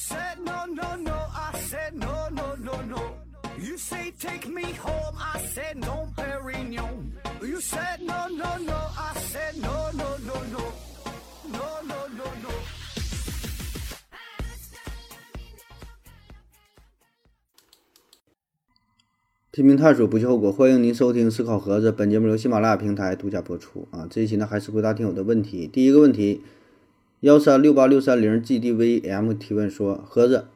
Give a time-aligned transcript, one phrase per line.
[0.00, 1.12] said no, no, no.
[1.12, 3.02] I said no, no, no, no.
[3.58, 5.14] You say take me home.
[5.18, 7.12] I said no, Perignon.
[7.42, 8.78] You said no, no, no.
[8.96, 10.64] I said no, no, no, no.
[11.52, 12.50] No, no, no, no.
[19.52, 20.50] 拼命探索，不计后果。
[20.50, 24.06] 欢迎您收听《思考盒子》，本节目由喜马拉雅平台独家播出啊。
[24.08, 25.66] 这一期呢，还是回答听友的问题。
[25.66, 26.42] 第一个问题，
[27.20, 30.46] 幺三六八六三零 GDVM 提问说：盒子，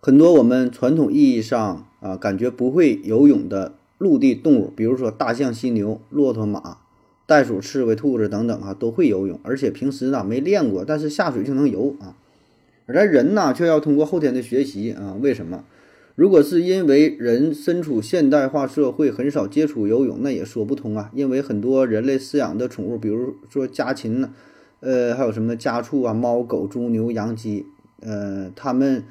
[0.00, 6.76] 很多我们传统意义上啊感觉不会游泳的陆地动物，比如说大象、犀牛、骆驼、马、
[7.24, 12.14] 袋鼠、刺猬、兔子等等啊，都会游泳，而且平时呢没练过，但是下水就能游啊。
[12.84, 15.64] 而人呢，却要通过后天的学习啊，为什么？
[16.16, 21.10] 如果是因为人身处现代化社会，很少接触游泳，那也说不通啊。
[21.14, 24.34] 因为很多人类饲养的宠物，比如说家禽呢，
[24.84, 27.66] 呃，还有什么家畜啊，猫、狗、猪、牛、羊、鸡，
[28.00, 29.02] 呃，它们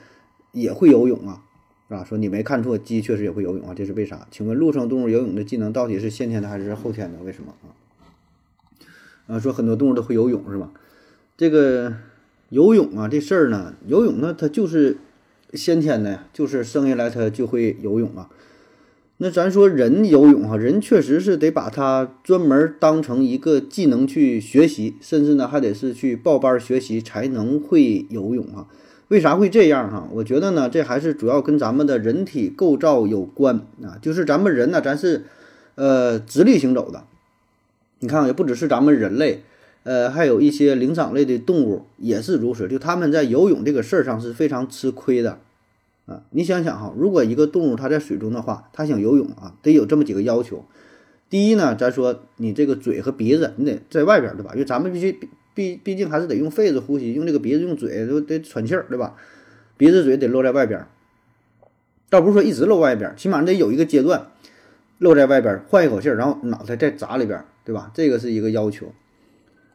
[0.51, 1.43] 也会游泳啊，
[1.89, 2.03] 是吧？
[2.03, 4.27] 说你没看错，鸡确实也会游泳啊，这是为啥？
[4.29, 7.23] 请问陆生动物游泳的技能到底是先天的还是后天的？
[7.23, 7.73] 为什么啊？
[9.27, 10.71] 啊，说很多动物都会游泳是吧？
[11.35, 11.95] 这个
[12.49, 14.97] 游泳啊，这事儿呢，游泳呢，它就是。
[15.55, 18.27] 先天的呀，就是生下来它就会游泳啊。
[19.23, 28.67] 那咱说人游泳哈，人确实是得把它专门当成一个技能去学习，甚至呢还得是去报班学习才能会游泳啊。
[29.07, 30.09] 为啥会这样哈？
[30.11, 33.97] 我觉得呢，这还是主要跟咱们的人体构造有关啊。
[34.01, 35.23] 就是咱们人呢，咱是
[35.75, 37.05] 呃直立行走的。
[37.99, 39.43] 你看，也不只是咱们人类，
[39.83, 42.67] 呃，还有一些灵长类的动物也是如此。
[42.67, 45.39] 就他们在游泳这个事儿上是非常吃亏的。
[46.05, 50.65] 啊，你想想哈，如果一个动物它在水中的话，它想游泳啊，得有这么几个要求。
[51.29, 54.51] 第一呢，咱说你这个嘴和鼻子，你得在外边，对吧？
[54.53, 55.17] 因为咱们必须
[55.53, 59.15] 毕毕竟还是得用肺子呼吸，用这个鼻子用嘴都得喘气儿，对吧？
[59.77, 60.85] 鼻子嘴得露在外边，
[62.09, 64.27] 倒不是说一直露外边，起码得有一个阶段
[64.97, 67.91] 露在外边，换一口气儿，然后脑袋再砸里边，对吧？
[67.93, 68.91] 这个是一个要求。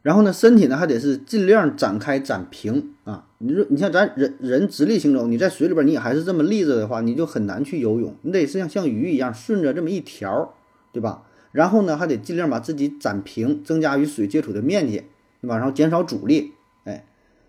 [0.09, 3.27] 然后呢，身体呢还得是尽量展开展平啊。
[3.37, 8.17] 你说，你像咱人人直立行走，你在水里边你也还是这么立着的话，你就很难去游泳。
[8.23, 10.55] 你得是像像鱼一样顺着这么一条，
[10.95, 11.25] 对吧？
[11.53, 15.05] 然后呢，还得尽量把自己展平，增加与水接触的面积，
[15.43, 15.59] 对吧？
[15.59, 16.55] 然后减少阻力。
[16.85, 17.05] 哎，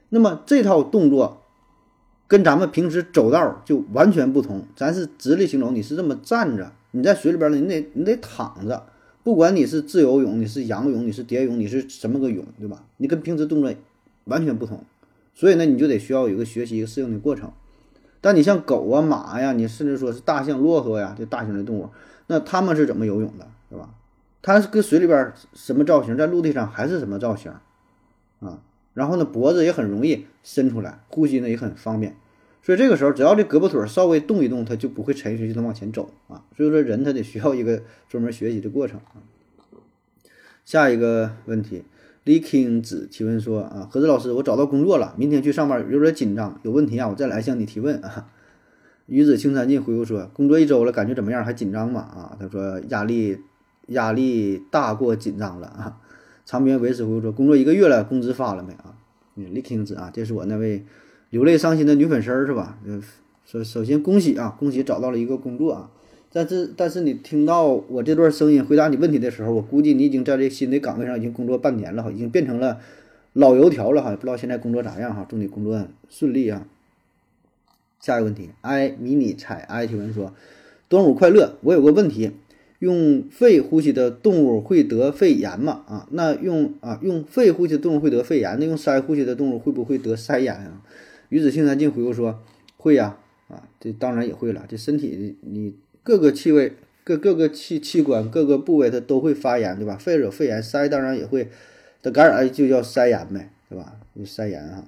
[0.09, 1.41] 那么这套动作
[2.27, 4.65] 跟咱们平时走道就完全不同。
[4.75, 8.85] 咱是直立行走，你是这么站着；你在水里边呢，你得你得躺着。
[9.24, 12.85] 不管你是自由泳，你是仰泳，你是蝶泳，你是什么个泳，对吧？
[12.97, 13.72] 你跟平时动作
[14.25, 14.84] 完全不同，
[15.34, 17.52] 所以呢，你就得需要有个学习、一个适应的过程。
[18.22, 21.90] 但你像狗啊、马呀，你甚至说是大象、骆驼呀，这大型的动物，
[22.28, 23.90] 那它们是怎么游泳的，对吧？
[24.41, 27.51] 它是跟水里边什么造型，在陆地上还是什么造型
[28.40, 28.62] 啊？
[28.94, 32.16] 然后呢，脖子也很容易伸出来，呼吸呢也很方便。
[32.61, 36.43] 所以这个时候，只要这胳膊腿稍微动一动，它就不会沉下去，就能往前走啊。
[36.55, 39.23] 所以说，人他得需要一个专门学习的过程啊。
[40.65, 41.83] 下一个问题
[42.25, 48.29] 李 king 子提问说啊，何子老师，我找到工作了，明天去上班有点紧张，有问题啊，我再来向你提问啊。
[49.07, 51.43] 鱼子青山尽回复说，工作一周了，感觉怎么样？
[51.43, 52.01] 还紧张吗？
[52.01, 53.39] 啊，他说压力
[53.87, 55.97] 压力大过紧张了啊。
[56.45, 58.93] 长边维持回复说，工作一个月了，工资发了没啊？
[59.33, 60.85] 李 king 子啊，这是我那位。
[61.29, 62.78] 流泪伤心的女粉丝儿是吧？
[62.85, 63.01] 呃，
[63.45, 65.91] 首首先恭喜啊，恭喜找到了一个工作啊。
[66.31, 72.79] 但是但是你听到我这段声音回答你问题的时候，我估计你已经在这新的岗位上已经工作半年了哈，已经变成了
[73.34, 74.16] 老油条了哈。
[74.16, 75.25] 不知道现在工作咋样哈？
[75.28, 76.66] 祝你工作顺利啊。
[78.00, 80.34] 下一个问题，i 迷你彩 i 提问说，
[80.88, 82.31] 端午快乐，我有个问题，
[82.79, 85.84] 用肺呼吸的动物会得肺炎吗？
[85.88, 90.81] 啊，那用啊用肺呼吸的动物会得肺炎，那用鳃呼吸的动物会不会得腮炎啊？
[91.29, 92.44] 鱼子青山静回复说
[92.78, 93.17] ：“会呀，
[93.50, 94.66] 啊，这当然也会了。
[94.67, 96.73] 这身体你各个气味、
[97.03, 99.95] 各各个器器官、各个部位它都会发炎，对吧？
[99.95, 101.50] 肺有肺炎，腮当然也会，
[102.01, 103.95] 它感染就叫腮炎呗，对吧？
[104.25, 104.88] 腮炎啊，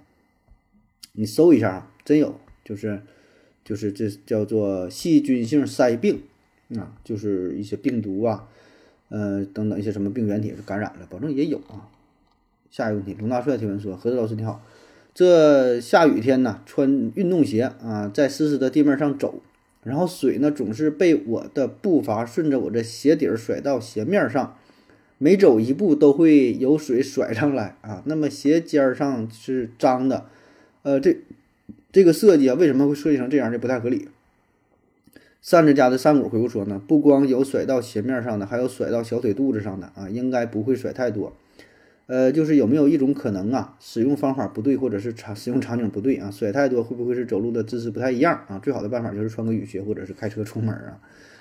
[1.13, 3.01] 你搜一下啊，真有，就是
[3.63, 6.23] 就是这叫做细菌性腮病
[6.75, 8.47] 啊，就是一些病毒啊，
[9.09, 11.87] 呃等等一些什么病原体是感染了，保证也有啊。
[12.71, 14.59] 下一个问题，龙大帅提问说：何子老师你好。”
[15.13, 19.41] 这下雨天呢，穿运动鞋啊，在湿湿的地面上走，
[19.83, 24.55] 然后水呢总是被我的步伐顺着我的鞋底儿甩到鞋面上，
[25.17, 28.01] 每走一步都会有水甩上来啊。
[28.05, 30.27] 那么鞋尖儿上是脏的，
[30.83, 31.17] 呃，这
[31.91, 33.51] 这个设计啊，为什么会设计成这样？
[33.51, 34.07] 这不太合理。
[35.41, 41.33] 扇子家的扇骨回复说呢，不光有甩到鞋面上的，还有甩到小腿肚子上的啊，应该不会甩太多。
[42.07, 48.59] 呃，就是有没有一种可能啊，使用方法不对，或者是场使用场景不对啊，甩太多会不会是走路的姿势不太一样啊？
[48.59, 50.99] 最好的办法就是穿个雨靴，或者是开车出门啊。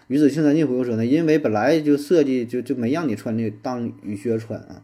[0.08, 4.82] 于子青山进回复说呢，因为本来就设计就就没让你穿那当雨靴穿啊。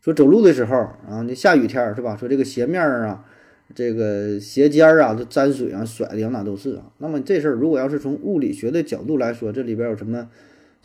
[0.00, 2.16] 说走路的时候啊，那下雨天是吧？
[2.16, 3.24] 说这个鞋面啊。
[3.74, 6.90] 这个鞋尖儿啊，都沾水啊，甩的两哪都是啊。
[6.96, 10.30] 那么这事儿，如果要是从物理学的角度来说，这里边有什么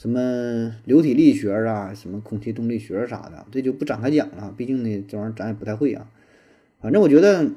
[0.04, 4.54] 什么流体力学啊，什么空气动力学啥的，这就不展开讲了。
[4.58, 6.10] 毕竟呢，这玩意儿咱也不太会啊。
[6.82, 7.50] 反正我觉得，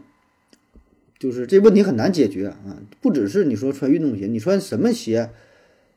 [1.19, 2.81] 就是这问题很难解决啊。
[3.01, 5.31] 不只是你说穿运动鞋，你穿什么鞋，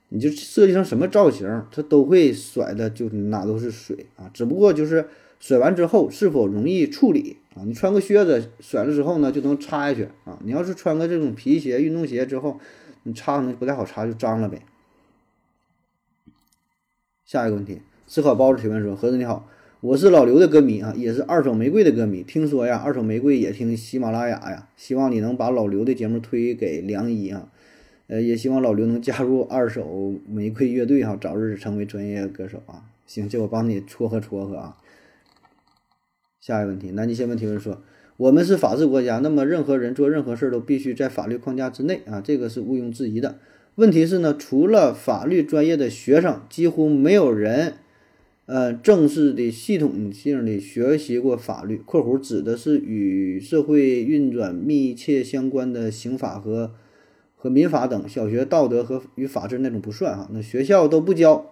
[0.07, 4.31] 你就设计成什么造型，它都会甩的，就哪都是水啊。
[4.33, 5.05] 只不过就是
[5.39, 7.37] 甩完之后是否容易处理。
[7.53, 10.39] 啊，你穿个靴子甩了之后呢，就能擦下去啊。
[10.43, 12.59] 你要是穿个这种皮鞋、运动鞋之后，
[13.03, 14.59] 你擦可能不太好擦，就脏了呗。
[17.29, 19.47] 下一个问题，思考包子提问说：盒子你好，
[19.81, 22.23] 我是老刘的歌迷啊，也是二手玫瑰的歌迷。
[22.23, 27.51] 听说呀，二手玫瑰也听喜马拉雅呀，希望你能把老刘的节目推给梁一啊。
[28.07, 32.89] 呃，也希望老刘能加入二手玫瑰乐队哈，早日成为专业歌手啊。
[33.05, 34.77] 行，这我帮你撮合撮合啊。
[36.41, 37.83] 下一个问题，南极先问提问说
[38.17, 43.37] ：“我们是法治国家，那么任何人做任何事都必须在法律框架之内啊，这个是毋庸置疑的。
[43.79, 47.75] 问题是呢，除了法律专业的学生，几乎没有人，
[48.45, 56.73] 呃，正式的、系统性的学习过法律（括弧指的是与社会运转密切相关的刑法和
[57.37, 58.03] 和民法等）。
[58.09, 61.45] 小学道德和与法治那种不算哈，那学校都不教，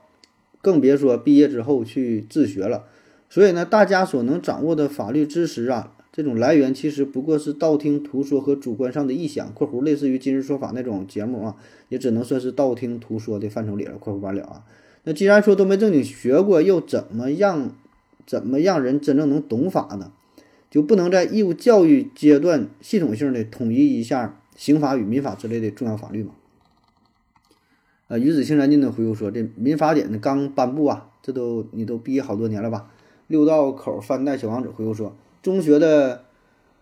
[0.61, 2.87] 更别说毕业之后去自学了。”
[3.31, 11.55] 所以呢，大家所能掌握的法律知识啊，这种来源其实不过是道听途说和主观上的臆想（括弧类似于今日说法那种节目啊，
[11.89, 14.65] 也只能算是道听途说的范畴里了）（括弧完了啊）。
[15.05, 17.75] 那既然说都没正经学过，又怎么样，
[18.25, 20.11] 怎么让人真正能懂法呢？
[20.71, 26.31] 就不能在义务教育阶段系统性的统一一下刑法与民法之类的重要法律吗？
[28.07, 32.91] 呃，与子青山进的回复说：“这民法典呢刚颁布啊，这都你都毕业好多年了吧？”
[33.27, 36.23] 六道口翻代小王子回复说：“中学的，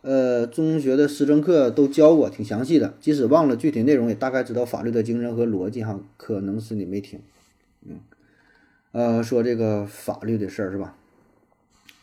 [0.02, 2.94] 呃，中学的思政课都教过，挺详细的。
[3.00, 5.84] 即使忘了具体内容，也大概知道法律的精神和逻辑。
[5.84, 7.20] 哈，可能是你没听，
[7.88, 8.00] 嗯，
[8.92, 10.96] 呃，说这个法律的事儿是吧？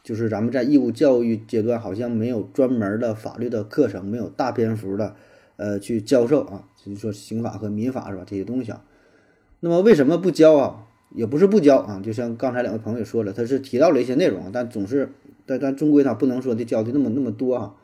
[0.04, 5.16] 就是咱们在义务教育阶段，好像没有专门的法律的课程，没有大篇幅的，
[5.56, 8.24] 呃，去教授啊，就是说刑法和民法是吧？
[8.26, 8.84] 这些东西啊，
[9.60, 15.10] 那么为什么不教啊？”也不是不教啊，就像刚才两位朋友说了，他是提到了一些内容，但总是，
[15.46, 17.74] 但但终归他不能说的教的那么那么多啊。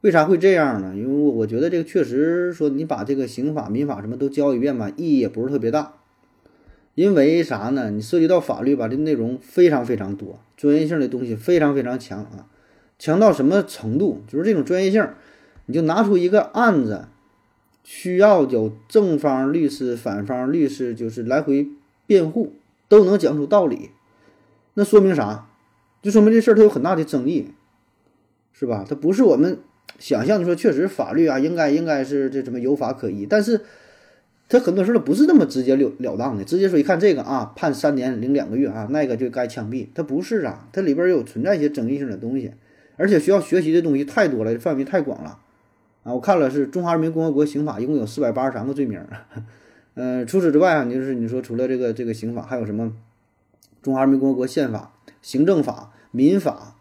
[0.00, 0.94] 为啥会这样呢？
[0.94, 5.94] 因为我觉得这个确实说你把这个刑法、民法什么都教一遍吧，意义也不是特别大。
[6.94, 7.90] 因为啥呢？
[7.90, 12.46] 你涉及到法律吧，这内容非常非常多，专业性的东西非常非常强啊，
[12.98, 14.20] 强到什么程度？
[14.28, 15.08] 就是这种专业性，
[15.66, 17.06] 你就拿出一个案子，
[17.82, 21.68] 需要有正方律师、反方律师，就是来回
[22.06, 22.52] 辩护。
[22.86, 23.90] 都能讲出道理，
[24.74, 25.46] 那说明啥？
[26.04, 27.48] 就说明这事儿它有很大的争议，
[28.52, 28.84] 是吧？
[28.86, 29.58] 它不是我们
[29.98, 33.62] 想象的说，确实法律啊，应该应该是这什么有法可依，但是
[34.50, 42.52] 它很多事儿它不是那么直截了了当的，直接说一看这个啊，判三年零两个月啊，那个就该枪毙，它不是啊，它里边有存在一些争议性的东西，
[42.98, 45.38] 而且需要学习的东西太多了，范围太广了
[46.02, 46.12] 啊！
[46.12, 49.00] 我看了是中华人民共和国刑法一共有四百八十三个罪名。
[49.94, 52.92] 呃，除此之外啊，你就是你说除了这个这个刑法，还有什么？
[53.80, 54.93] 中华人民共和国宪法、
[55.24, 56.76] 行政法、民法、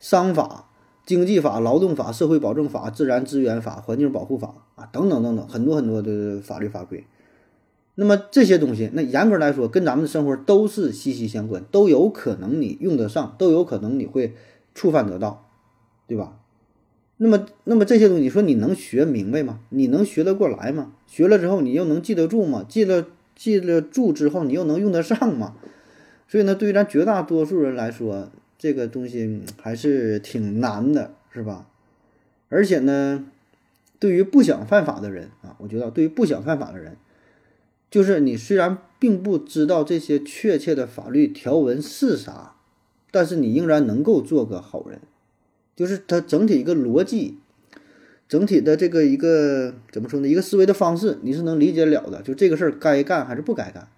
[0.00, 0.68] 商法、
[1.06, 7.04] 经济法、劳动法、社会保证法、自然资源法、环境保护法啊，等等等等，很多很多的法律法规。
[7.94, 14.34] 那么这些东西，那严格来说，跟咱们的生活都是息息相关，都有可能你用得上，都有可能你会
[14.74, 15.46] 触犯得到，
[16.08, 16.40] 对吧？
[17.18, 19.60] 那么，那么这些东西，你说你能学明白吗？
[19.68, 20.90] 你能学得过来吗？
[21.06, 22.66] 学了之后，你又能记得住吗？
[22.68, 25.54] 记了记了住之后，你又能用得上吗？
[26.26, 31.66] 所以呢，对于咱绝大多数人来说，这个东西还是挺难的，是吧？
[32.48, 33.24] 而且呢，
[33.98, 36.96] 对于不想犯法的人啊，我觉得对于不想犯法的人，
[37.90, 42.54] 就是你虽然并不知道这些确切的法律条文是啥，
[43.10, 45.00] 但是你仍然能够做个好人。
[45.76, 47.38] 就是它整体一个逻辑，
[48.28, 50.28] 整体的这个一个怎么说呢？
[50.28, 52.22] 一个思维的方式，你是能理解了的。
[52.22, 53.88] 就这个事儿该干还是不该干。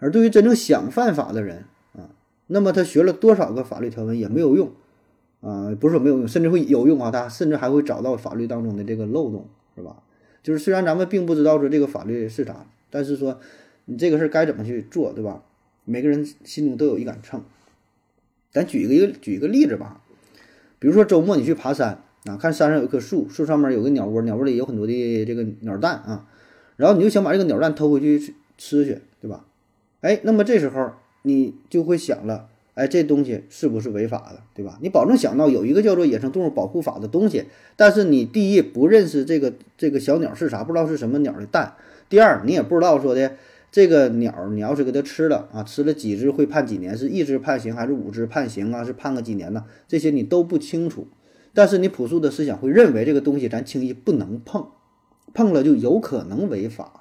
[0.00, 1.64] 而对于真正想犯法的人
[1.94, 2.10] 啊，
[2.48, 4.72] 那么他学了多少个法律条文也没有用
[5.40, 7.10] 啊，不是说没有用，甚至会有用啊。
[7.10, 10.02] 他甚至还会找到法律当中的这个漏洞，是吧？
[10.42, 13.38] 就是虽然咱们并不知道说这个法律是啥，但是说
[13.84, 15.42] 你这个事儿该怎么去做，对吧？
[15.84, 17.42] 每个人心中都有一杆秤。
[18.50, 20.00] 咱举一个一个举一个例子吧，
[20.78, 26.26] 比如说周末你去爬山啊，看山上有一棵树，树上面有个鸟窝，鸟窝里有很多的这个鸟蛋啊，
[26.76, 29.44] 然后你就想把这个鸟蛋偷回去吃去，对吧？
[30.00, 30.92] 哎，那么这时候
[31.22, 34.78] 你就会想了，哎，这东西是不是违法的，对吧？
[34.80, 37.44] 你保证想到有一个叫做《野生动物保护法》的东西，
[37.76, 41.74] 但是你第一不认识这个这个小鸟是啥，不知道是什么鸟的蛋；
[42.08, 43.32] 第二你也不知道说的
[43.70, 48.82] 这个鸟，你要是给它吃了啊，吃了几只会判几年，是一只判刑还是五只判刑啊？
[48.82, 49.64] 是判个几年呢？
[49.86, 51.06] 这些你都不清楚，
[51.52, 54.66] 但是你朴素的思想会认为这个东西咱轻易不能碰，
[55.34, 56.99] 碰了就有可能违法。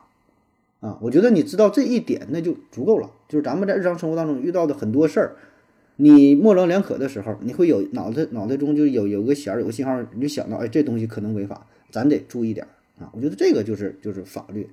[0.79, 3.11] 啊，我觉得你知道这一点那就足够了。
[3.27, 5.35] 就是咱们在日常生活当中遇到的很多事儿，
[5.97, 12.65] 你模棱两可的时候，你会有脑袋脑袋中就有有个弦儿，有个信号，你就想到，哎，这东西可能违法，咱得注意点
[12.97, 13.11] 啊。
[13.13, 14.69] 我觉得这个就是就是法律，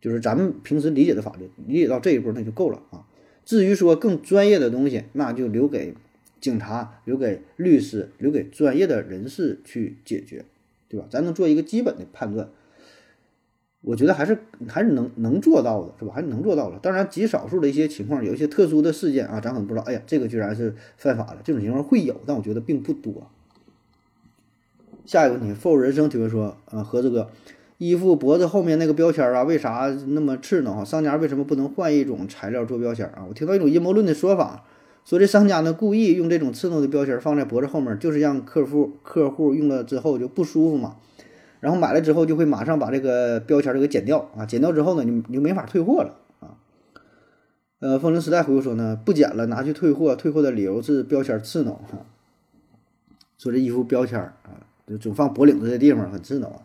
[0.00, 3.06] 就是咱们平时理解的法律，理解到这一步那就够了啊。
[3.46, 5.94] 至于说更专业的东西，那就留给
[6.40, 10.44] 警察、留给律师、留给专业的人士去解决，
[10.88, 11.06] 对吧？
[11.08, 12.50] 咱能做一个基本的判断。
[13.84, 16.12] 我觉得还是还是能能做到的，是吧？
[16.14, 16.78] 还是能做到的。
[16.80, 19.84] 当然，极少数的一些情况，有一些特殊的事件啊，咱可能不知道。
[19.84, 23.12] 哎呀，这个居然是犯法了，这种情况会有，但我觉得并不多。
[25.04, 27.28] 下一个问题富人生提问说，呃，盒子哥，
[27.76, 30.82] 衣服脖子后面那个标签啊，为啥那么刺挠？
[30.82, 33.26] 商家为什么不能换一种材料做标签啊？
[33.28, 34.64] 我听到一种阴谋论的说法，
[35.04, 40.96] 说这商家呢故意用这种刺挠的标签放在脖子后面，就是让客户客户用了之后就不舒服嘛。
[41.64, 46.60] 然后买了之后就会马上把这个标签儿给剪掉啊，剪掉之后呢，你你就没法退货了啊。
[47.78, 52.04] 呃，风铃时代回复说呢，不剪了，拿去退货，退货的理由是标签刺挠哈。
[53.38, 56.60] 说这衣服标签儿啊，就总放脖领子这地方很刺挠。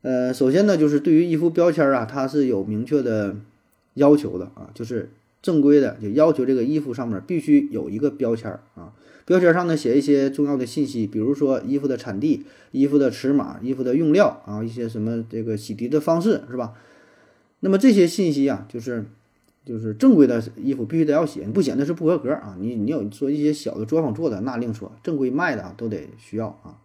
[0.00, 3.36] 呃，首先呢，就是对于衣服标签儿啊，它是有明确的
[3.92, 5.10] 要求的啊，就是
[5.42, 8.94] 正规的就要求这个衣服上面必须有一个标签儿啊。
[9.28, 16.72] 标签上呢写一些重要的信息，比如说衣服的产地、衣服的尺码、衣服的用料啊，一些什么这个洗涤的方式是吧？
[17.60, 19.04] 那么这些信息啊，就是
[19.66, 22.56] 就是正规的衣服必须得要写，你不写那是不合格啊。
[22.58, 26.80] 你你有说一些小的作坊做的那另说，正规卖的啊都得需要啊。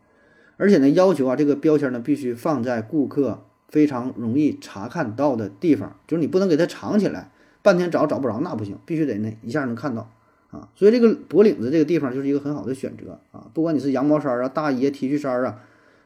[0.57, 7.31] 而且呢，要求啊这个标签呢必须放在顾客非常容易查看到的地方，就是你不能给它藏起来，
[7.62, 10.12] 半天找找不着那不行，必须得那一下能看到。
[10.53, 13.50] 啊，所以这个脖领子这个地方就是一个很好的选择啊！
[13.55, 15.60] 不管你是羊毛衫啊、大衣啊、T 恤衫啊，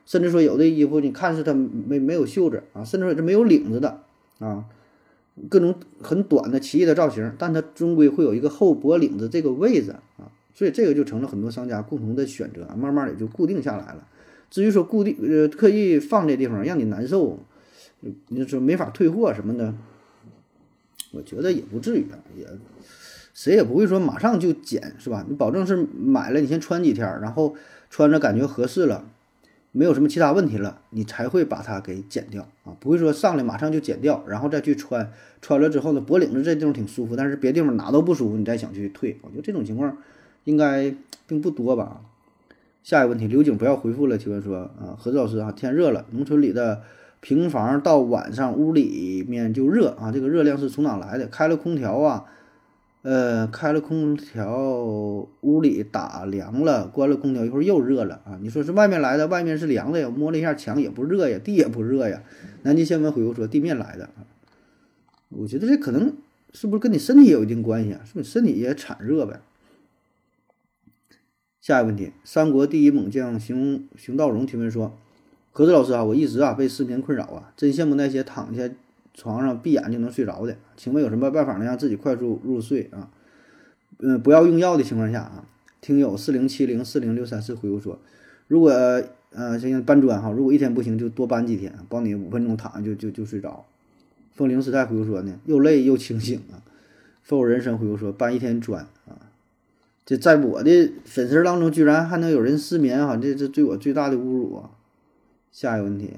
[0.06, 4.00] 甚至说有的衣服你看是它没没有袖子啊，甚至说这没有领子的
[4.40, 4.64] 啊，
[5.50, 14.08] 各种很短的奇异的造型，但它终归会有一个后脖领子这个位置啊，所以这个就成了很多商家共同的选择，慢慢也就固定下来了。
[14.50, 17.38] 至于说固定呃刻意放这地方让你难受，
[18.30, 19.74] 你说没法退货什么的，
[21.12, 22.48] 我觉得也不至于啊，也。
[23.38, 25.24] 谁也不会说马上就减，是吧？
[25.30, 27.54] 你保证是买了，你先穿几天，然后
[27.88, 29.06] 穿着感觉合适了，
[29.72, 32.74] 没有什么其他问题了，你才会把它给减掉啊！
[32.80, 39.96] 不会说上来马上就减掉，然后再去穿，穿了之后呢，脖领子这地方挺舒服，但是别地方哪都不舒服，你再想去退，我觉得这种情况
[40.46, 40.92] 应该
[41.28, 42.02] 并不多吧。
[42.82, 46.82] 下一个问题，刘景不要回复了，提问说啊，何子老师啊，天热了，农村里的
[47.20, 51.28] 平房到晚上屋里面就热啊，这个热量是从哪来的？
[51.28, 52.26] 开了空调啊？
[53.04, 58.38] 呃，开了空调，屋里打凉了，关了空调，一会儿又热了啊！
[58.42, 62.22] 你说是外面来的，外面是凉的呀，摸了一下墙也不热呀，地也不热呀。
[62.64, 64.10] 南极新闻回复说地面来的，
[65.30, 66.14] 我觉得这可能
[66.54, 68.02] 是不是跟你身体有一定关系啊？
[68.04, 69.40] 是不是身体也产热呗？
[71.62, 74.98] 下一个问题，三国第一猛将熊熊道荣提问说：
[75.54, 78.70] 何子老师啊，我一直啊被失眠困扰啊，真羡慕那些躺下。
[79.18, 83.10] 床上闭眼就能睡着的，请问有什么办法能让自己快速入睡啊？
[83.98, 85.44] 嗯，不要用药的情况下啊。
[85.82, 88.00] 听友四零七零四零六三四回复说，
[88.48, 88.72] 如果
[89.32, 93.66] 呃像搬砖哈，如果一天不行就多搬几天，帮你五分钟躺就就就睡着。
[94.34, 96.62] 风铃时代回复说呢，又累又清醒啊。
[97.24, 99.18] 风人生回复说，搬一天砖啊，
[100.06, 104.70] 这在我的粉丝当中居然还能有人失眠哈，这这对我最大的侮辱啊。
[105.52, 106.14] 下一个问题。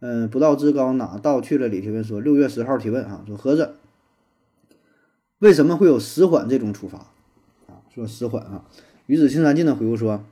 [0.00, 1.68] 嗯，不到之高哪道去了？
[1.68, 3.76] 李提问说：“六月十号提问啊，说盒子
[5.38, 6.98] 为什么会有死缓这种处罚
[7.66, 7.80] 啊？
[7.94, 8.68] 说死缓啊。”
[9.06, 10.22] 鱼子青山尽的回复说：“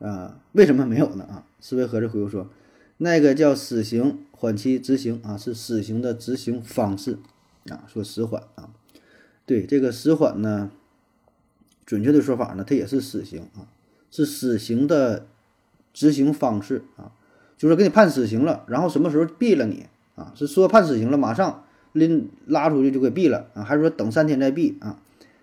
[0.00, 1.24] 啊，为什么没有呢？
[1.24, 2.48] 啊，思维盒子回复说：
[2.96, 7.18] 那个叫死刑缓期执行啊，是死刑的执行方式
[7.68, 7.84] 啊。
[7.86, 8.70] 说死缓啊，
[9.44, 10.70] 对这个死缓呢，
[11.84, 13.68] 准确的说法呢，它也是死刑啊，
[14.10, 15.26] 是死刑的
[15.92, 17.12] 执行方式啊。”
[17.60, 19.84] 就是给你判死刑了，然后什么时候毙了你
[20.16, 20.32] 啊？
[20.34, 21.62] 是说判死刑了，马上
[21.92, 23.62] 拎拉出去就给毙了啊？
[23.62, 24.98] 还是说等三天再毙啊？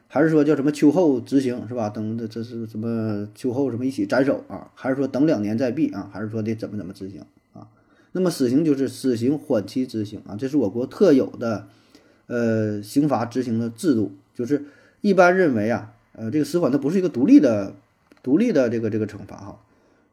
[0.08, 1.90] 还是说叫什么秋后执行是吧？
[1.90, 4.72] 等这这是什么秋后什么一起斩首啊？
[4.74, 6.10] 还是说等两年再毙啊？
[6.12, 7.22] 还是说得怎么怎么执行
[7.54, 7.68] 啊？
[8.14, 11.68] 那么死刑就是死刑缓期执行啊，这是我国特有的
[12.26, 14.66] 呃刑罚执行的制度，就是
[15.02, 17.74] 一般认为啊，呃这个死缓它不是一个独立的
[18.24, 19.60] 独立的这个这个惩罚哈，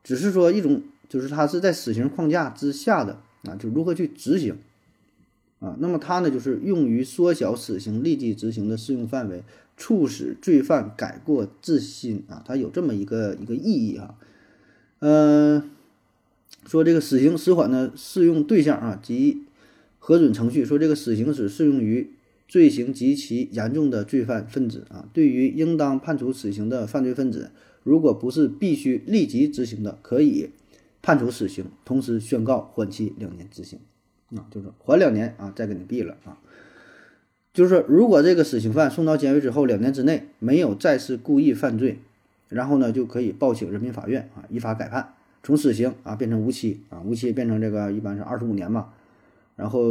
[0.03, 4.57] 只是说一种就是它是在死刑框架之下的啊，就如何去执行。
[5.61, 9.43] 啊，那么它呢，就是用于缩小死刑立即执行的适用范围，
[9.79, 14.15] 促使罪犯改过自新啊，它有这么一个一个意义啊。
[14.99, 15.71] 嗯，
[16.67, 19.45] 说这个死刑死缓的适用对象啊及
[19.99, 22.11] 核准程序，说这个死刑只适用于
[22.47, 27.51] 罪行极其严重的罪犯分子啊，对于应当判处死刑的犯罪分子，
[27.83, 30.51] 如果不是必须立即执行的，可以
[31.05, 33.79] 判处死刑，同时宣告缓期两年执行。
[34.35, 36.39] 啊，就是缓两年啊，再给你毙了啊。
[37.53, 42.01] 就是，如果这个死刑犯送到监狱之后两年之内没有再次故意犯罪，
[42.49, 48.95] 然后呢，就可以报请人民法院啊，依法改判，从死刑啊变成无期啊，无期变成这个一般是二十五年吧。
[49.57, 49.83] 然后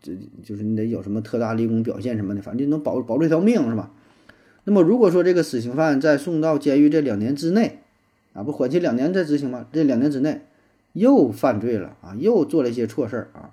[0.00, 3.90] 这就是你得有什么特大立功表现什么的，反正就能保保住一条命是吧？
[4.62, 7.80] 那么如果说这个死刑犯在送到监狱这两年之内
[8.34, 9.66] 啊，不缓期两年再执行吗？
[9.72, 10.42] 这两年之内
[10.92, 13.50] 又犯罪了啊，又做了一些错事儿啊。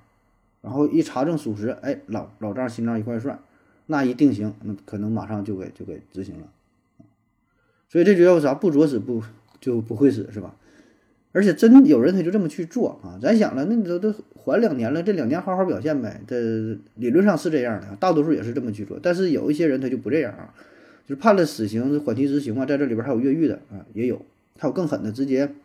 [0.62, 3.40] 然后一查证属实，哎，老老账新账一块算，
[3.86, 6.48] 那一定刑，那可能马上就给就给执行了。
[7.88, 8.54] 所以这就叫啥？
[8.54, 9.24] 不作死不
[9.60, 10.56] 就不会死是吧？
[11.34, 13.18] 而且真有人他就这么去做啊！
[13.22, 16.20] 咱想了，那你都都缓两年了，这两年好好表现呗。
[16.28, 16.38] 这
[16.96, 19.00] 理论上是这样的，大多数也是这么去做。
[19.02, 20.54] 但是有一些人他就不这样啊，
[21.06, 24.26] 就是判了死刑缓期执行嘛，在这里边还有越狱的啊，也有，
[24.62, 25.56] 还有更狠的，直接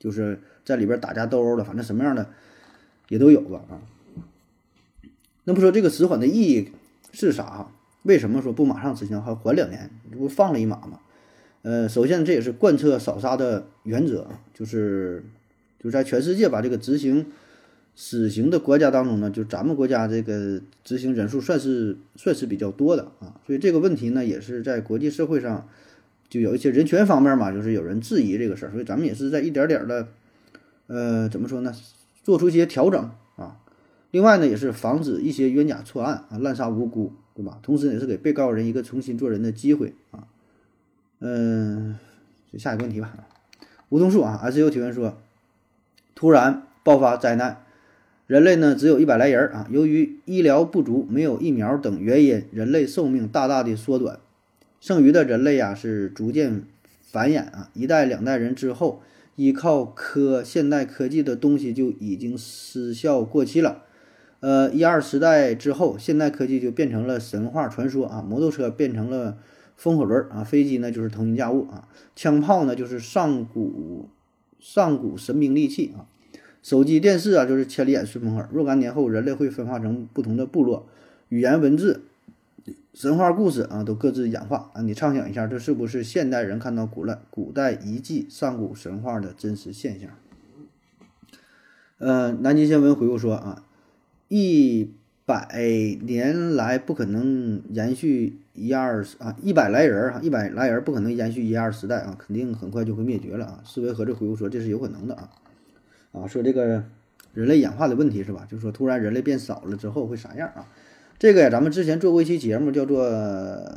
[0.00, 2.30] 就是在里边打架斗殴的，反正什么样的
[3.08, 3.78] 也都有吧啊。
[5.44, 6.72] 那么说这个死缓的意义
[7.12, 7.68] 是啥？
[8.02, 9.88] 为什么说不马上执行，还缓两年？
[10.10, 10.98] 这不放了一马吗？
[11.62, 15.22] 呃，首先这也是贯彻少杀的原则，就是
[15.78, 17.26] 就是在全世界把这个执行
[17.94, 23.40] 死刑的国家当中呢，就咱们国家这个执行人数算是算是比较多的啊。
[23.46, 25.68] 所以这个问题呢，也是在国际社会上
[26.32, 30.08] 就有一些人权方面嘛，就是有人质疑这个事儿，所以咱们也是在一点点的
[30.86, 31.74] 呃怎么说呢，
[32.22, 33.60] 做出一些调整啊。
[34.12, 37.58] 另外呢，也是防止一些冤假错案啊，滥杀无辜，对吧？
[37.62, 40.24] 同时也是给被告人一个重新做人的机会啊。
[41.20, 41.98] 嗯，
[42.50, 43.14] 就下一个问题吧。
[43.90, 45.18] 梧桐树啊，S U 提问说，
[46.14, 47.58] 突然爆发灾难，
[48.26, 49.68] 人类呢只有一百来人啊。
[49.70, 54.18] 由于医疗不足、没有疫苗等原因，人类寿命大大的缩短，
[54.82, 56.64] 剩余的人类呀是逐渐
[57.00, 57.70] 繁衍啊。
[57.72, 59.00] 一代两代人之后，
[59.36, 63.84] 依靠科现代科技的东西就已经失效过期了。
[64.40, 69.38] 呃，一二时代之后，现代科技就变成了神话传说啊，摩托车变成了
[69.76, 74.08] 风火轮啊，飞机呢就是腾云驾雾啊，枪炮呢就是上古
[74.58, 76.10] 上古神兵利器啊，
[76.60, 78.48] 手机电视啊就是千里眼顺风耳。
[78.52, 80.88] 若干年后，人类会分化成不同的部落，
[81.28, 82.02] 语言文字、
[82.94, 84.82] 神话故事啊都各自演化啊。
[84.82, 90.10] 你畅想一下，这是不是现代人看到古代古代遗迹、上古神话的真实现象？
[91.98, 93.64] 呃，南极新闻回复说啊。
[94.28, 94.90] 一
[95.26, 103.62] 百年来不可能延续一二啊，一百来人儿一百来人不可能延续一二时代啊，肯定很快就会灭绝了啊。
[103.66, 105.30] 思维盒子回复说这是有可能的啊，
[106.12, 106.84] 啊说这个
[107.34, 108.46] 人类演化的问题是吧？
[108.50, 110.66] 就是说突然人类变少了之后会啥样啊？
[111.22, 113.08] 这个呀，咱们之前做过一期节目，叫做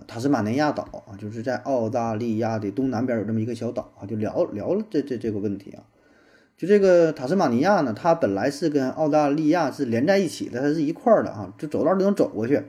[0.08, 5.84] 塔斯马尼亚岛啊，就是在澳大利亚的东南边有这么一个小岛啊，就聊聊了这这这个问题啊。
[6.58, 12.64] 就这个塔斯马尼亚呢，它本来是跟澳大利亚是连在一起的，它是一块儿的啊，就走道都能走过去。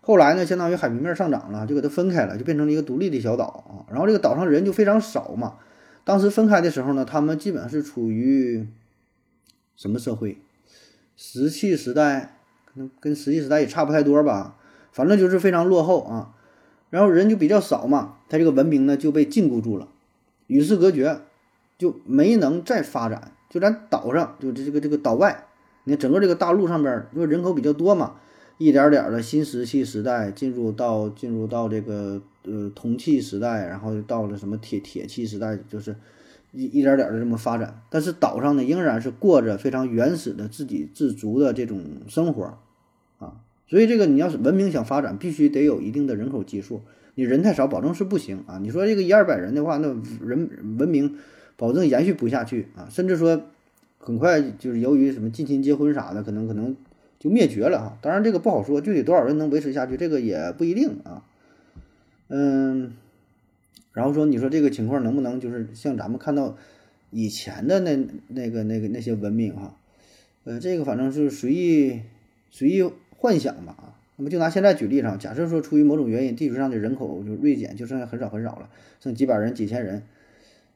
[0.00, 3.84] 后来呢，相当于海平面上涨了，就给它分开了，就变成了一个独立的小岛啊。
[3.90, 5.56] 然后这个岛上人就非常少嘛。
[6.04, 8.66] 当时分开的时候呢，他们基本上是处于
[9.76, 10.38] 什么社会？
[11.18, 12.35] 石器时代，
[13.00, 14.56] 跟石器时代也差不太多吧。
[14.92, 16.34] 反正就是非常落后啊。
[16.90, 19.88] 然后人就比较少嘛，他这个文明呢就被禁锢住了，
[20.46, 21.20] 与世隔绝。
[21.78, 25.44] 就没能再发展，就咱岛上，就这这个这个岛外，
[25.84, 28.14] 你看整个这个大陆上边，因为人口比较多嘛，
[28.56, 35.94] 一点点的新石器时代进入到进入到这个呃铜器时代，然后到了什么铁铁器时代，就是
[36.52, 37.82] 一一点点的这么发展。
[37.90, 42.56] 但是岛上呢，仍然是过着非常原始的自给自足的这种生活。
[43.66, 46.82] 所以这个你要是文明想发展，必须得有一定的人口基数，
[47.14, 48.58] 你人太少，保证是不行啊。
[48.62, 49.88] 你说这个一二百人的话，那
[50.24, 51.16] 人文明。
[51.58, 53.44] 保证延续不下去啊，甚至说
[53.96, 56.76] 很快就是由于什么近亲结婚啥的，可能可能
[57.18, 57.98] 就灭绝了啊。
[58.02, 61.24] 当然这个不好说，具体多少人能维持下去，这个也不一定啊。
[62.28, 62.92] 嗯，
[63.94, 66.58] 然后说你说这个情况能不能就是像咱们看到
[67.10, 69.74] 以前的那那个那个那些文明哈，
[70.44, 72.02] 呃，这个反正是随意
[72.50, 72.84] 随意
[73.16, 73.94] 幻想嘛啊。
[74.18, 80.02] 那么就拿现在举例上，假设说出于某种原因，地球上的人口就锐减，就剩下很少很少了，剩几百人、几千人。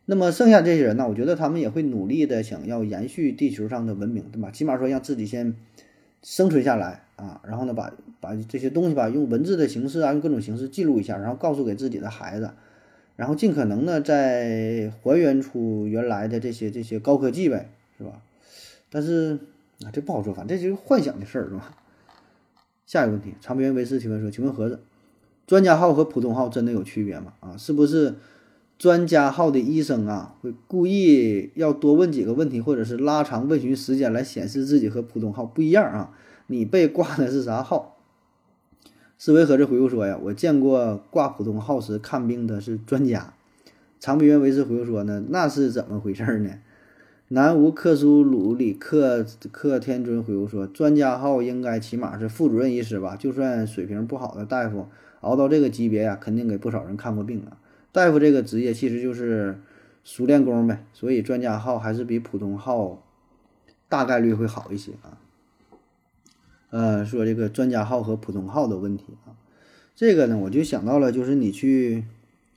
[0.05, 4.51] 那么剩下这些人呢，我觉得他们也会努力的想要延续地球上的文明，对吧？
[4.51, 5.55] 起码说让自己先
[6.23, 12.51] 生存下来啊，然后呢，把把这些东西吧，用文字的形式啊，用各种形式记录一下，然后告诉给自己的孩子，
[13.17, 18.21] 然后尽可能呢再还原出原来的这些这些高科技呗，是吧？
[18.91, 19.39] 但是
[19.85, 21.77] 啊，这不好说，反正这就是幻想的事儿，是吧？
[22.91, 24.81] 下一个问题，长边维斯提问说：“请问盒子，
[25.47, 27.35] 专家号和普通号真的有区别吗？
[27.39, 28.17] 啊，是不是
[28.81, 36.11] 专家号的医生啊，会故意要多问几个问题，或者是拉长问询时间来显示自己和普通号不一样啊？
[36.49, 37.97] 你被挂的是啥号？”
[39.17, 43.33] 思维盒子回复说：“呀，我见过挂普通号时看病的是专家。”
[44.01, 46.51] 长边维斯回复说：“呢，那是怎么回事呢？”
[47.33, 53.15] 南无克苏鲁里克克天尊回复说：“专家号应该起码是副主任医师吧？
[53.15, 54.89] 就算水平不好的大夫，
[55.21, 57.57] 熬到这个级别呀，肯定给不少人看过病啊。
[57.93, 59.61] 大夫这个职业其实就是
[60.03, 63.01] 熟练工呗，所以专家号还是比普通号
[63.89, 65.17] 大概率会好一些啊。
[66.71, 69.39] 呃，说这个专家号和普通号的问题啊，
[69.95, 72.03] 这个呢，我就想到了，就是你去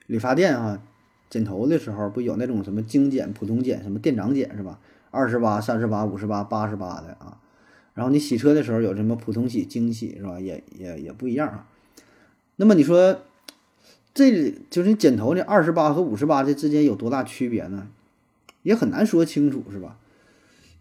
[0.08, 0.82] 理发店啊。”
[1.34, 4.80] 剪头的时候不有那种什么精剪、普通剪、什么店长剪是吧？
[5.10, 7.40] 二十八、三十八、五十八、八十八的啊。
[7.96, 10.40] 然后你洗车的时候有什么普通洗、精洗是吧？
[10.40, 11.66] 也也也不一样啊。
[12.58, 13.22] 那么你说，
[14.14, 17.88] 这就是你剪头的二十八和五十八这之间有多大区别呢？
[18.62, 19.98] 也很难说清楚是吧？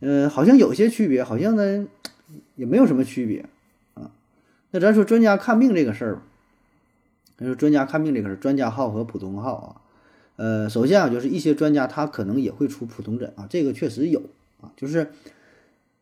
[0.00, 1.88] 嗯，好像有些区别，好像呢
[2.56, 3.46] 也没有什么区别
[3.94, 4.10] 啊。
[4.72, 6.22] 那咱说专家看病这个事儿吧，
[7.38, 9.80] 咱说专家看病这个事儿，专家号和普通号啊。
[10.42, 14.20] 呃，首先啊，就是一些专家他可能也会出普通诊啊，这个确实有
[14.60, 15.06] 啊，就是，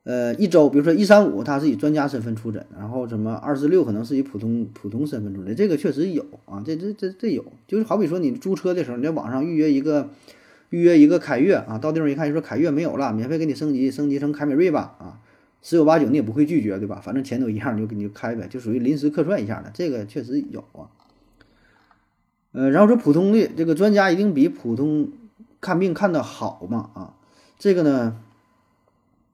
[0.05, 10.09] 呃，一周，比如说一三五，他是以专家身份出诊，然后什么二四六可能是以普通普通身份出诊，这个确实有啊，这这这这有，就是好比说你租车的时候，你在网上预约一个
[10.71, 15.21] 预约一个凯越啊，到地方一看，就说凯越没有了，免费给你升级升级成凯美瑞吧啊，
[15.61, 16.99] 十有八九你也不会拒绝对吧？
[17.05, 20.89] 反正钱都一样，你就给你开呗，就属于临时客串一下的，这个确实有啊。
[22.53, 25.11] 呃，然后说普通的这个专家一定比普通
[25.61, 26.91] 看病看的好嘛？
[26.95, 27.15] 啊，
[27.59, 28.17] 这个呢，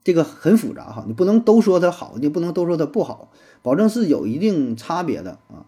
[0.03, 3.31] 这个很复杂哈，你不能都说它好，你不能都说它不好，
[3.63, 5.65] 保证是有一定差别的啊。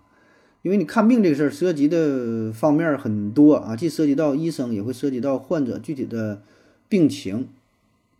[0.61, 6.41] 因为你看病这个事儿涉及的方面很多啊，既涉及到医生，也会涉及到患者具体的
[6.89, 7.47] 病情，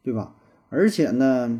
[0.03, 0.33] 对吧？
[0.69, 1.59] 而且呢，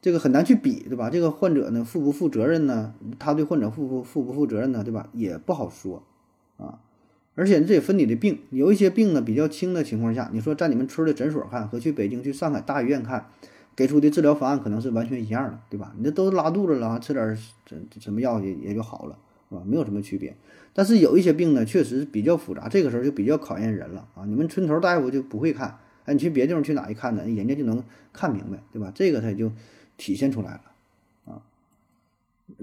[0.00, 1.10] 这个很难去比，对吧？
[1.10, 2.94] 这个患者呢负不负责任呢？
[3.18, 4.84] 他对患者负不负不负责任呢？
[4.84, 5.08] 对吧？
[5.12, 6.02] 也不好说。
[6.58, 6.78] 啊，
[7.34, 13.26] 而且这也分你的病，有一些病呢比较轻的情况下，你说在你们村的诊所看和去北京、去上海大医院看，
[13.74, 15.94] 给出的治疗方案可能是完全一样的，对吧？
[15.96, 19.16] 你这都拉肚子了，吃点这什么药也也就好了，
[19.48, 19.62] 是吧？
[19.64, 20.36] 没有什么区别。
[20.74, 24.24] 但是有一些病呢，确实比较复杂，这个时候就比较考验人了啊！
[24.26, 27.24] 你们村头大夫就不会看，哎，你去别地方去哪一看呢？
[27.24, 28.92] 人家就能看明白，对吧？
[28.94, 29.50] 这个他就
[29.96, 30.60] 体现出来了。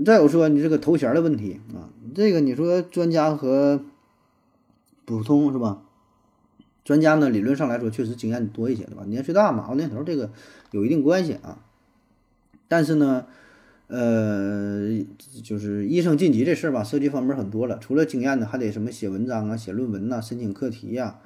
[0.05, 3.83] 再有说你这个头衔的问题啊，这个你说专家和
[5.05, 5.83] 普通是吧？
[6.83, 9.03] 专家呢，理论上来说确实经验多一些，对吧？
[9.05, 10.31] 年岁大嘛，熬年头这个
[10.71, 11.59] 有一定关系啊。
[12.67, 13.25] 但是呢，
[13.87, 15.03] 呃，
[15.43, 17.79] 就是医生晋级这事儿吧，涉及方面很多了。
[17.79, 21.19] 除了经验呢，还得什么写文章啊、写论文呐、申请课题呀。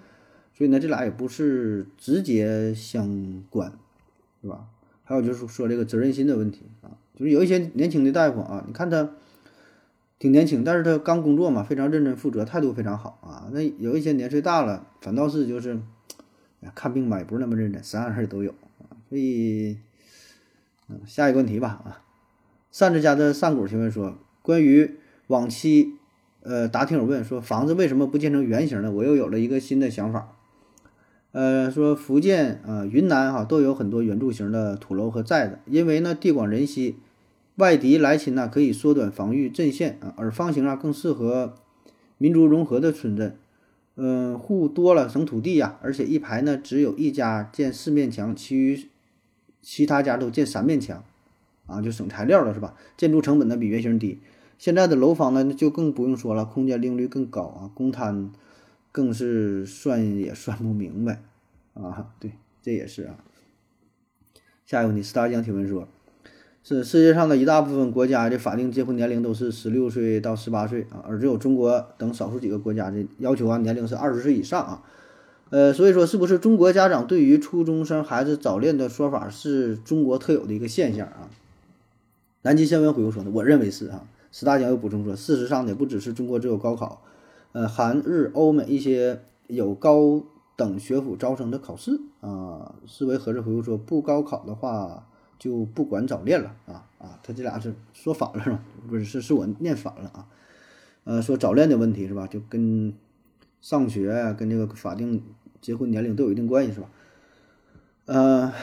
[0.54, 3.72] 所以呢，这俩也不是直接相关，
[4.42, 4.68] 是吧？
[5.06, 9.10] 还有就是说这个责任心的问题啊，就是有一些年轻的大夫啊，你看他。
[10.22, 13.48] 挺年轻，但是他刚工作嘛，非常认真负责，态度非常好啊。
[13.54, 15.80] 那有一些年岁大了，反倒是就是，
[16.76, 19.00] 看病吧也不是那么认真，啥样事儿都有啊。
[19.08, 19.78] 所以，
[20.90, 22.04] 嗯，下一个问题吧啊。
[22.70, 25.94] 扇子家的扇谷提问说，关于往期，
[26.42, 28.92] 呃，答听友问说，房子为什么不建成圆形的？
[28.92, 30.36] 我又有了一个新的想法。
[31.32, 36.98] 呃，说福建啊、云南哈都有很多圆柱形的土楼和寨子，因为呢地广人稀。
[37.60, 41.56] 外敌来侵呢，可以缩短防御阵线啊，而方形啊更适合
[42.18, 43.38] 民族融合的村镇。
[43.96, 48.88] 嗯，户多了省土地呀，而且一排呢只有一家建四面墙，其余
[49.62, 51.04] 其他家都建三面墙，
[51.66, 52.76] 啊，就省材料了是吧？
[52.96, 54.20] 建筑成本呢比圆形低。
[54.58, 58.32] 现在的楼房呢就更不用说了，空间利用率更高啊，公摊
[58.94, 61.22] 更是算也算不明白
[61.74, 62.14] 啊。
[62.22, 63.18] 对，这也是啊。
[64.66, 65.86] 下一个问题，四大江提问说。
[66.64, 74.84] 是世界上的一大部分国家的法定结婚年龄都是十六岁到十八岁啊，而只有中国等少数几个国家的要求啊年龄是二十岁以上啊。
[75.50, 81.30] 呃，所以说是不是中国家长对于初中生孩子早恋的说法是中国特有的一个现象啊？
[82.44, 84.04] 南极新闻回复说呢，我认为是啊。
[84.32, 87.02] 石大江又补充说，事实上呢，不只是中国只有高考，
[87.52, 90.22] 呃，韩日欧美一些有高
[90.56, 92.76] 等学府招生的考试啊。
[92.86, 95.08] 思维合适回复说，不高考的话
[95.40, 98.60] 就不管早恋了啊啊，他这俩是说反了是吧？
[98.88, 100.28] 不是是是我念反了啊。
[101.06, 102.28] 呃，说早恋的问题是吧？
[102.28, 102.94] 就跟
[103.62, 105.24] 上学跟这个法定
[105.60, 106.90] 结婚年龄都有一定关系是吧？
[108.06, 108.54] 呃。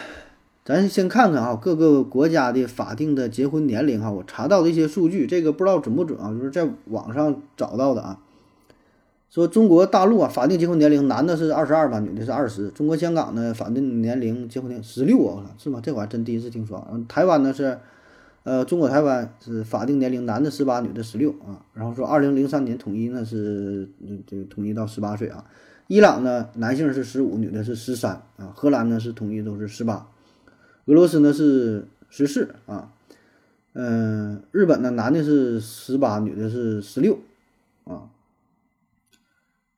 [0.67, 6.33] 咱先看看啊，各个国家的法定的结婚年龄哈，我查到的一些数据，这个不知道准不准啊？
[6.33, 8.19] 就是在网上找到的啊。
[9.37, 12.71] 说中国大陆啊，法定结婚年龄男的是二十二吧，女的是二十。
[12.71, 15.79] 中国香港呢，法定年龄结婚年龄十六啊，是吗？
[15.83, 16.83] 这我还真第一次听说。
[17.07, 17.79] 台湾呢是，
[18.45, 21.61] 呃，中国台湾是法定年龄男的十八，女的十六啊。
[21.75, 23.87] 然后说二零零三年统一呢是
[24.27, 25.45] 这个统一到十八岁啊。
[25.87, 28.55] 伊朗呢，男性是十五，女的是十三啊。
[28.57, 30.09] 荷兰呢是统一都是十八。
[30.87, 32.91] 俄罗斯呢是十四啊，
[33.75, 37.19] 嗯，日本呢男的是十八，女的是十六
[37.85, 38.09] 啊，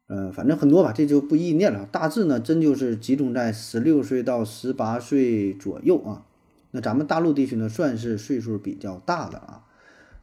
[0.09, 1.87] 呃，反正很多吧，这就不一一念了。
[1.93, 6.25] 大致呢，真就是集中在十六岁到十八岁左右啊。
[6.71, 9.65] 那咱们大陆地区呢，算是岁数比较大的啊。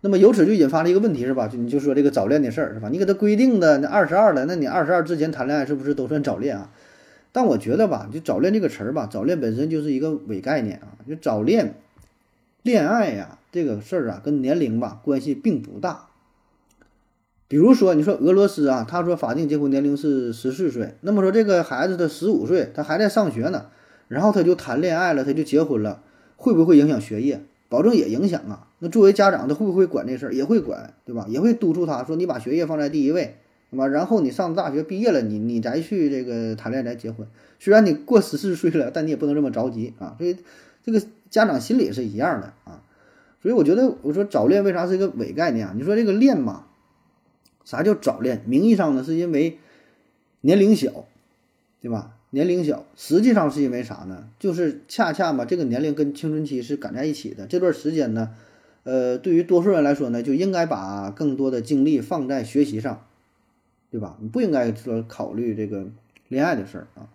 [0.02, 1.48] 那么由此就引发了一个问题，是吧？
[1.48, 2.90] 就你就说这个早恋的事儿，是吧？
[2.90, 6.72] 你给他规定的那二十二了，那你二十二之前谈恋爱是不是都算早恋啊？
[7.32, 10.98] 但我觉得吧，就早恋这个词儿吧，早恋本身就是一个伪概念啊。
[11.08, 11.76] 就早恋、
[12.64, 16.08] 恋爱呀，这个事儿啊，跟年龄吧关系并不大。
[17.48, 23.66] 比如说，你说俄罗斯啊，他说法定结婚年龄是十四岁，那么说这个孩子他十五岁，他还在上学呢，
[24.08, 26.02] 然后他就谈恋爱了，他就结婚了，
[26.36, 27.42] 会不会影响学业？
[27.70, 28.68] 保证也影响啊。
[28.80, 30.34] 那作为家长，他会不会管这事儿？
[30.34, 31.26] 也会管，对吧？
[31.30, 33.38] 也会督促他说，你把学业放在第一位。
[33.72, 33.88] 对吧？
[33.88, 37.28] 然后你上大学毕业了，你你再去这个谈恋爱再结婚。
[37.60, 40.16] 虽然你过十四岁了，但你也不能这么着急啊。
[40.18, 40.38] 所以
[40.86, 42.84] 这个家长心里是一样的啊。
[43.42, 45.74] 所以我觉得，我说早恋为啥是一个伪概念啊？
[45.76, 46.68] 你说这个恋嘛，
[47.66, 48.42] 啥叫早恋？
[48.46, 49.58] 名义上呢是因为
[50.40, 51.06] 年龄小，
[51.82, 52.16] 对吧？
[52.30, 54.30] 年龄小，实际上是因为啥呢？
[54.40, 57.46] 就是恰恰嘛，这个年龄跟青春期是赶在一起的。
[57.48, 58.34] 这段时间呢，
[58.84, 63.06] 呃，对于多数人来说呢，就应该把更多的精力放在学习上。
[63.92, 64.18] 对吧？
[64.20, 65.88] 你不应该说考虑这个
[66.28, 67.08] 恋爱的事儿啊。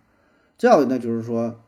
[0.56, 1.60] 再有呢，就是说，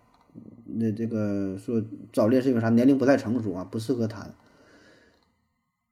[0.65, 1.83] 那这个说
[2.15, 2.71] 早恋是因为啥？
[2.71, 4.33] 年龄不太成熟啊，不适合谈。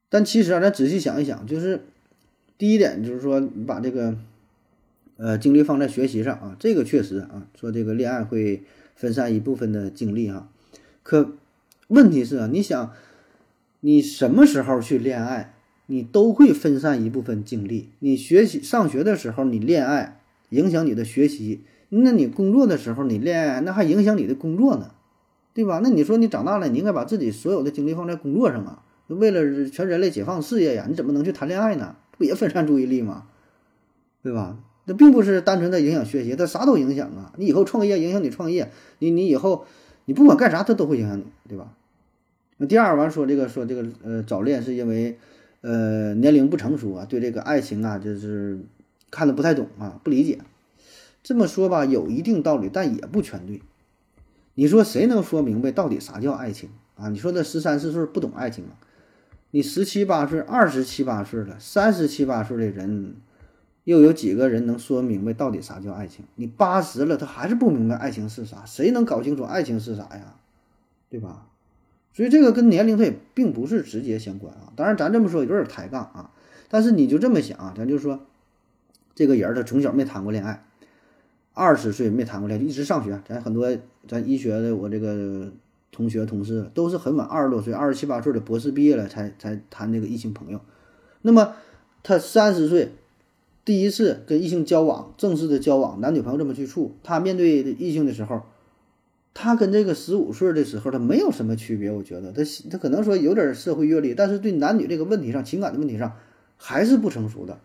[0.09, 1.81] 但其实啊，咱仔细想一想，就是
[2.61, 4.15] 第一点，就是说你把这个
[5.17, 8.61] 呃精力放在学习上啊，这个确实啊，说这个恋爱会
[8.93, 10.47] 分散一部分的精力哈。
[11.01, 11.31] 可
[11.87, 12.91] 问题是啊，你想
[13.79, 15.55] 你什么时候去恋爱？
[15.87, 17.89] 你都会分散一部分精力。
[17.97, 24.91] 你学习上学的时候，你恋爱影响你的学习；那你工作的时候，你恋爱那还影响你的工作呢，
[25.55, 25.81] 对吧？
[25.81, 31.95] 那你说你长大了，你应该把自己所有的精力放在工作上啊，为了全人类解放事业呀，你怎么能去谈恋爱呢？
[32.21, 33.25] 不也分散注意力吗？
[34.21, 34.59] 对吧？
[34.85, 37.33] 那并不是单纯的影响学习，它啥都影响啊。
[37.37, 39.65] 你以后创业影响你创业，你你以后
[40.05, 41.73] 你不管干啥，它都会影响你，对吧？
[42.57, 45.17] 那第二完说这个说这个呃早恋是因为。
[45.63, 48.61] 呃，年龄不成熟啊，对这个爱情啊，就是
[49.11, 50.39] 看的不太懂啊，不理解。
[51.21, 53.61] 这么说吧，有一定道理，但也不全对。
[54.55, 57.09] 你说谁能说明白到底啥叫爱情啊？
[57.09, 58.73] 你说这十三四岁不懂爱情啊？
[59.51, 63.15] 你十七八岁、二十七八岁了，三十七八岁的人，
[63.83, 66.25] 又有几个人能说明白到底啥叫爱情？
[66.35, 68.65] 你八十了，他还是不明白爱情是啥？
[68.65, 70.35] 谁能搞清楚爱情是啥呀？
[71.09, 71.47] 对吧？
[72.13, 74.71] 所以这个跟年龄它也并不是直接相关啊。
[74.75, 76.31] 当然，咱这么说有点抬杠啊。
[76.69, 78.21] 但是你就这么想啊，咱就说，
[79.13, 80.63] 这个人他从小没谈过恋爱，
[81.53, 83.21] 二十岁没谈过恋爱，一直上学。
[83.27, 83.69] 咱很多
[84.07, 85.51] 咱医学的我这个
[85.91, 90.61] 同学同事都是很晚，二十多岁、二十七八岁的博士毕业了才才谈这个异性朋友。
[91.21, 91.53] 那么
[92.01, 92.93] 他三十岁
[93.63, 98.41] 第一次跟异性交往，正式的交往，男女朋友这么去处，他面对异性的时候。
[99.33, 101.89] 他跟这个十五岁的时候，他没有什么区别。
[101.89, 106.17] 我觉得他他可能说有点社会阅历，但是对男女这个问题上、情感的问题上，
[106.57, 107.57] 还是不成熟的，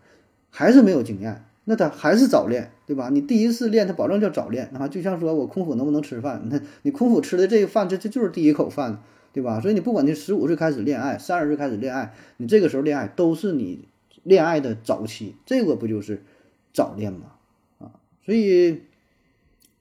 [0.49, 1.43] 还是没有经验。
[1.69, 3.09] 那他还是早恋，对吧？
[3.09, 4.87] 你第一次恋，他保证叫早恋啊。
[4.87, 6.47] 就像说我空腹能不能吃饭？
[6.49, 9.03] 那你空腹吃的这个饭，这这就是第一口饭，
[9.33, 9.59] 对吧？
[9.59, 13.89] 所以你不管你十五岁开始恋爱，三十岁开始恋爱，你这个时候恋爱都是你
[14.23, 16.23] 恋爱的早期，这个不就是
[16.71, 17.33] 早恋吗？
[17.79, 17.91] 啊，
[18.25, 18.83] 所以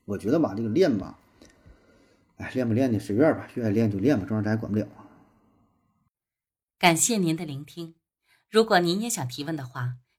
[0.06, 1.16] 我觉得吧，这个恋吧。
[2.38, 4.86] 哎，练不练的随便吧，愿意练就练吧，这玩意儿咱也管不了。
[6.78, 7.94] 感谢您的聆听。
[8.50, 9.94] 如果您也想提问的话，